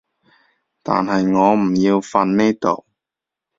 [0.81, 2.85] 但係我唔要瞓呢度